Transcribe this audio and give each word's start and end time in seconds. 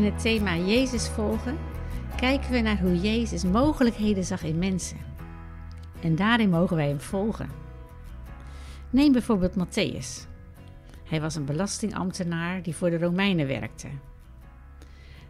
In 0.00 0.06
het 0.06 0.22
thema 0.22 0.56
Jezus 0.56 1.08
volgen 1.08 1.58
kijken 2.16 2.50
we 2.50 2.60
naar 2.60 2.80
hoe 2.80 3.00
Jezus 3.00 3.44
mogelijkheden 3.44 4.24
zag 4.24 4.42
in 4.42 4.58
mensen. 4.58 4.98
En 6.02 6.16
daarin 6.16 6.50
mogen 6.50 6.76
wij 6.76 6.88
hem 6.88 7.00
volgen. 7.00 7.50
Neem 8.90 9.12
bijvoorbeeld 9.12 9.54
Matthäus. 9.58 10.28
Hij 11.04 11.20
was 11.20 11.34
een 11.34 11.44
belastingambtenaar 11.44 12.62
die 12.62 12.74
voor 12.74 12.90
de 12.90 12.98
Romeinen 12.98 13.46
werkte. 13.46 13.88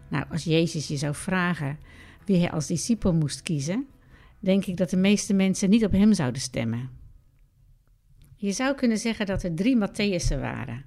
Nou, 0.09 0.25
als 0.31 0.45
Jezus 0.45 0.89
je 0.89 0.97
zou 0.97 1.15
vragen 1.15 1.79
wie 2.25 2.41
hij 2.41 2.51
als 2.51 2.67
discipel 2.67 3.15
moest 3.15 3.43
kiezen, 3.43 3.89
denk 4.39 4.65
ik 4.65 4.77
dat 4.77 4.91
de 4.91 4.97
meeste 4.97 5.35
mensen 5.35 5.71
niet 5.71 5.85
op 5.85 5.93
hem 5.93 6.13
zouden 6.13 6.41
stemmen. 6.41 6.91
Je 8.37 8.53
zou 8.53 8.75
kunnen 8.75 8.99
zeggen 8.99 9.27
dat 9.27 9.43
er 9.43 9.55
drie 9.55 9.77
Matthäussen 9.77 10.41
waren. 10.41 10.85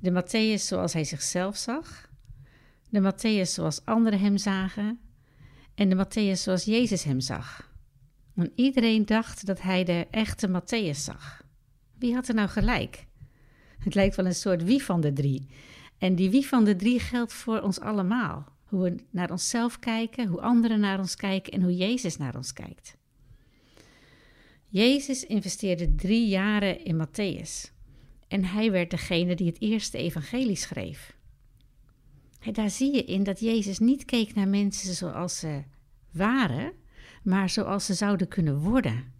De 0.00 0.22
Matthäus 0.22 0.62
zoals 0.62 0.92
hij 0.92 1.04
zichzelf 1.04 1.56
zag, 1.56 2.12
de 2.94 3.12
Matthäus 3.12 3.52
zoals 3.52 3.84
anderen 3.84 4.20
hem 4.20 4.38
zagen 4.38 4.98
en 5.74 5.88
de 5.88 6.04
Matthäus 6.04 6.42
zoals 6.42 6.64
Jezus 6.64 7.04
hem 7.04 7.20
zag. 7.20 7.72
Want 8.34 8.50
iedereen 8.54 9.06
dacht 9.06 9.46
dat 9.46 9.62
hij 9.62 9.84
de 9.84 10.06
echte 10.10 10.48
Matthäus 10.48 10.98
zag. 10.98 11.42
Wie 11.98 12.14
had 12.14 12.28
er 12.28 12.34
nou 12.34 12.48
gelijk? 12.48 13.06
Het 13.78 13.94
lijkt 13.94 14.16
wel 14.16 14.26
een 14.26 14.34
soort 14.34 14.64
wie 14.64 14.82
van 14.82 15.00
de 15.00 15.12
drie. 15.12 15.46
En 15.98 16.14
die 16.14 16.30
wie 16.30 16.46
van 16.46 16.64
de 16.64 16.76
drie 16.76 17.00
geldt 17.00 17.32
voor 17.32 17.60
ons 17.60 17.80
allemaal. 17.80 18.52
Hoe 18.64 18.82
we 18.82 18.96
naar 19.10 19.30
onszelf 19.30 19.78
kijken, 19.78 20.26
hoe 20.26 20.40
anderen 20.40 20.80
naar 20.80 20.98
ons 20.98 21.16
kijken 21.16 21.52
en 21.52 21.62
hoe 21.62 21.76
Jezus 21.76 22.16
naar 22.16 22.36
ons 22.36 22.52
kijkt. 22.52 22.96
Jezus 24.68 25.26
investeerde 25.26 25.94
drie 25.94 26.28
jaren 26.28 26.84
in 26.84 27.06
Matthäus. 27.06 27.72
En 28.28 28.44
hij 28.44 28.70
werd 28.70 28.90
degene 28.90 29.34
die 29.34 29.46
het 29.46 29.60
eerste 29.60 29.98
evangelie 29.98 30.56
schreef. 30.56 31.16
Daar 32.52 32.70
zie 32.70 32.94
je 32.94 33.04
in 33.04 33.22
dat 33.22 33.40
Jezus 33.40 33.78
niet 33.78 34.04
keek 34.04 34.34
naar 34.34 34.48
mensen 34.48 34.94
zoals 34.94 35.38
ze 35.38 35.62
waren, 36.10 36.72
maar 37.22 37.50
zoals 37.50 37.86
ze 37.86 37.94
zouden 37.94 38.28
kunnen 38.28 38.58
worden. 38.58 39.12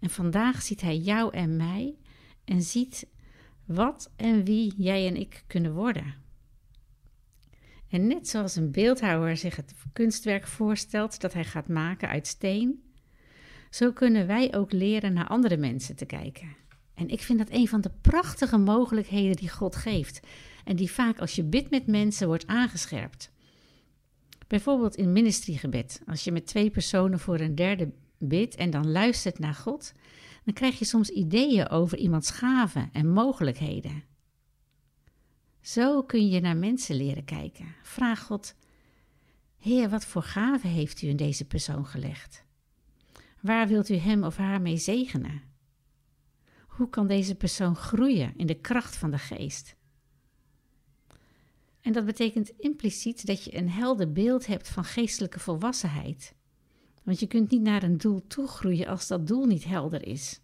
En 0.00 0.10
vandaag 0.10 0.62
ziet 0.62 0.80
hij 0.80 0.96
jou 0.96 1.32
en 1.32 1.56
mij 1.56 1.96
en 2.44 2.62
ziet 2.62 3.06
wat 3.64 4.12
en 4.16 4.44
wie 4.44 4.74
jij 4.76 5.06
en 5.06 5.16
ik 5.16 5.44
kunnen 5.46 5.74
worden. 5.74 6.14
En 7.88 8.06
net 8.06 8.28
zoals 8.28 8.56
een 8.56 8.70
beeldhouwer 8.70 9.36
zich 9.36 9.56
het 9.56 9.74
kunstwerk 9.92 10.46
voorstelt 10.46 11.20
dat 11.20 11.32
hij 11.32 11.44
gaat 11.44 11.68
maken 11.68 12.08
uit 12.08 12.26
steen, 12.26 12.82
zo 13.70 13.92
kunnen 13.92 14.26
wij 14.26 14.54
ook 14.54 14.72
leren 14.72 15.12
naar 15.12 15.26
andere 15.28 15.56
mensen 15.56 15.96
te 15.96 16.06
kijken. 16.06 16.56
En 16.94 17.08
ik 17.08 17.20
vind 17.20 17.38
dat 17.38 17.50
een 17.50 17.68
van 17.68 17.80
de 17.80 17.90
prachtige 18.00 18.58
mogelijkheden 18.58 19.36
die 19.36 19.50
God 19.50 19.76
geeft 19.76 20.20
en 20.64 20.76
die 20.76 20.90
vaak 20.90 21.18
als 21.18 21.34
je 21.34 21.44
bidt 21.44 21.70
met 21.70 21.86
mensen 21.86 22.26
wordt 22.26 22.46
aangescherpt. 22.46 23.30
Bijvoorbeeld 24.46 24.96
in 24.96 25.12
ministriegebed, 25.12 26.00
als 26.06 26.24
je 26.24 26.32
met 26.32 26.46
twee 26.46 26.70
personen 26.70 27.18
voor 27.18 27.40
een 27.40 27.54
derde 27.54 27.92
bidt 28.18 28.54
en 28.54 28.70
dan 28.70 28.90
luistert 28.90 29.38
naar 29.38 29.54
God, 29.54 29.92
dan 30.44 30.54
krijg 30.54 30.78
je 30.78 30.84
soms 30.84 31.08
ideeën 31.08 31.68
over 31.68 31.98
iemands 31.98 32.30
gaven 32.30 32.88
en 32.92 33.08
mogelijkheden. 33.08 34.02
Zo 35.60 36.02
kun 36.02 36.28
je 36.28 36.40
naar 36.40 36.56
mensen 36.56 36.96
leren 36.96 37.24
kijken. 37.24 37.74
Vraag 37.82 38.22
God: 38.22 38.54
Heer, 39.58 39.88
wat 39.88 40.04
voor 40.04 40.22
gaven 40.22 40.70
heeft 40.70 41.02
u 41.02 41.08
in 41.08 41.16
deze 41.16 41.44
persoon 41.44 41.86
gelegd? 41.86 42.44
Waar 43.40 43.68
wilt 43.68 43.88
u 43.88 43.94
hem 43.94 44.24
of 44.24 44.36
haar 44.36 44.60
mee 44.60 44.76
zegenen? 44.76 45.42
Hoe 46.76 46.88
kan 46.88 47.06
deze 47.06 47.34
persoon 47.34 47.76
groeien 47.76 48.36
in 48.36 48.46
de 48.46 48.60
kracht 48.60 48.96
van 48.96 49.10
de 49.10 49.18
geest? 49.18 49.76
En 51.80 51.92
dat 51.92 52.04
betekent 52.04 52.52
impliciet 52.58 53.26
dat 53.26 53.44
je 53.44 53.56
een 53.56 53.70
helder 53.70 54.12
beeld 54.12 54.46
hebt 54.46 54.68
van 54.68 54.84
geestelijke 54.84 55.40
volwassenheid. 55.40 56.34
Want 57.02 57.20
je 57.20 57.26
kunt 57.26 57.50
niet 57.50 57.62
naar 57.62 57.82
een 57.82 57.98
doel 57.98 58.26
toegroeien 58.26 58.86
als 58.86 59.06
dat 59.06 59.26
doel 59.26 59.44
niet 59.44 59.64
helder 59.64 60.06
is. 60.06 60.40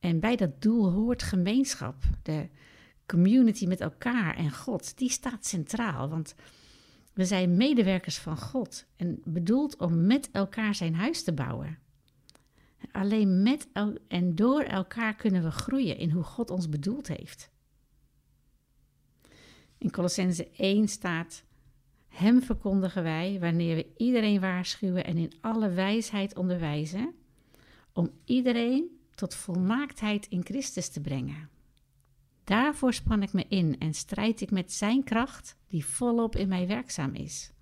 En 0.00 0.20
bij 0.20 0.36
dat 0.36 0.62
doel 0.62 0.90
hoort 0.90 1.22
gemeenschap, 1.22 2.02
de 2.22 2.48
community 3.06 3.66
met 3.66 3.80
elkaar 3.80 4.36
en 4.36 4.52
God. 4.52 4.98
Die 4.98 5.10
staat 5.10 5.46
centraal, 5.46 6.08
want 6.08 6.34
we 7.12 7.24
zijn 7.24 7.56
medewerkers 7.56 8.18
van 8.18 8.38
God 8.38 8.86
en 8.96 9.20
bedoeld 9.24 9.76
om 9.76 10.06
met 10.06 10.28
elkaar 10.32 10.74
zijn 10.74 10.94
huis 10.94 11.22
te 11.22 11.32
bouwen. 11.32 11.78
Alleen 12.92 13.42
met 13.42 13.68
en 14.08 14.34
door 14.34 14.60
elkaar 14.60 15.14
kunnen 15.14 15.42
we 15.42 15.50
groeien 15.50 15.96
in 15.96 16.10
hoe 16.10 16.22
God 16.22 16.50
ons 16.50 16.68
bedoeld 16.68 17.08
heeft. 17.08 17.50
In 19.78 19.90
Colossense 19.90 20.50
1 20.50 20.88
staat: 20.88 21.44
Hem 22.08 22.42
verkondigen 22.42 23.02
wij 23.02 23.38
wanneer 23.40 23.76
we 23.76 23.92
iedereen 23.96 24.40
waarschuwen 24.40 25.04
en 25.04 25.16
in 25.16 25.32
alle 25.40 25.70
wijsheid 25.70 26.36
onderwijzen, 26.36 27.14
om 27.92 28.10
iedereen 28.24 28.98
tot 29.14 29.34
volmaaktheid 29.34 30.26
in 30.26 30.44
Christus 30.44 30.88
te 30.88 31.00
brengen. 31.00 31.48
Daarvoor 32.44 32.94
span 32.94 33.22
ik 33.22 33.32
me 33.32 33.44
in 33.48 33.78
en 33.78 33.94
strijd 33.94 34.40
ik 34.40 34.50
met 34.50 34.72
Zijn 34.72 35.04
kracht, 35.04 35.56
die 35.66 35.84
volop 35.84 36.36
in 36.36 36.48
mij 36.48 36.66
werkzaam 36.66 37.14
is. 37.14 37.52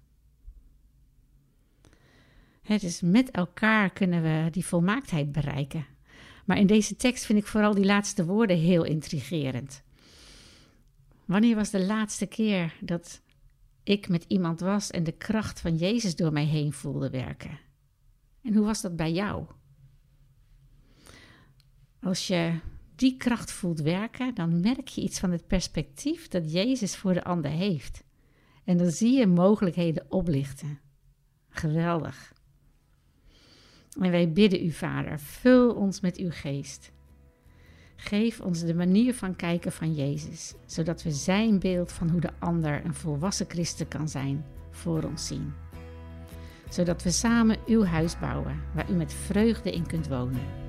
Het 2.67 2.83
is 2.83 3.01
met 3.01 3.31
elkaar 3.31 3.91
kunnen 3.91 4.23
we 4.23 4.51
die 4.51 4.65
volmaaktheid 4.65 5.33
bereiken. 5.33 5.87
Maar 6.45 6.59
in 6.59 6.67
deze 6.67 6.97
tekst 6.97 7.25
vind 7.25 7.39
ik 7.39 7.47
vooral 7.47 7.75
die 7.75 7.85
laatste 7.85 8.25
woorden 8.25 8.59
heel 8.59 8.85
intrigerend. 8.85 9.83
Wanneer 11.25 11.55
was 11.55 11.71
de 11.71 11.87
laatste 11.87 12.27
keer 12.27 12.75
dat 12.81 13.21
ik 13.83 14.09
met 14.09 14.25
iemand 14.29 14.61
was 14.61 14.91
en 14.91 15.05
de 15.05 15.13
kracht 15.13 15.61
van 15.61 15.77
Jezus 15.77 16.17
door 16.17 16.33
mij 16.33 16.45
heen 16.45 16.73
voelde 16.73 17.11
werken? 17.11 17.59
En 18.43 18.55
hoe 18.55 18.65
was 18.65 18.81
dat 18.81 18.97
bij 18.97 19.13
jou? 19.13 19.47
Als 22.03 22.27
je 22.27 22.59
die 22.95 23.17
kracht 23.17 23.53
voelt 23.53 23.81
werken, 23.81 24.35
dan 24.35 24.61
merk 24.61 24.89
je 24.89 25.01
iets 25.01 25.19
van 25.19 25.31
het 25.31 25.47
perspectief 25.47 26.29
dat 26.29 26.53
Jezus 26.53 26.97
voor 26.97 27.15
de 27.15 27.25
ander 27.25 27.51
heeft. 27.51 28.05
En 28.65 28.77
dan 28.77 28.91
zie 28.91 29.19
je 29.19 29.27
mogelijkheden 29.27 30.07
oplichten. 30.09 30.79
Geweldig. 31.49 32.35
En 34.01 34.11
wij 34.11 34.33
bidden 34.33 34.65
u, 34.65 34.71
Vader, 34.71 35.19
vul 35.21 35.75
ons 35.75 36.01
met 36.01 36.17
uw 36.17 36.31
geest. 36.31 36.93
Geef 37.97 38.41
ons 38.41 38.61
de 38.61 38.75
manier 38.75 39.15
van 39.15 39.37
kijken 39.37 39.73
van 39.73 39.95
Jezus, 39.95 40.55
zodat 40.67 41.03
we 41.03 41.11
Zijn 41.11 41.59
beeld 41.59 41.93
van 41.93 42.11
hoe 42.11 42.21
de 42.21 42.33
ander 42.39 42.85
een 42.85 42.95
volwassen 42.95 43.47
christen 43.49 43.89
kan 43.89 44.09
zijn 44.09 44.45
voor 44.71 45.03
ons 45.03 45.27
zien. 45.27 45.53
Zodat 46.69 47.03
we 47.03 47.11
samen 47.11 47.57
uw 47.67 47.85
huis 47.85 48.19
bouwen, 48.19 48.61
waar 48.75 48.91
u 48.91 48.95
met 48.95 49.13
vreugde 49.13 49.73
in 49.73 49.87
kunt 49.87 50.09
wonen. 50.09 50.66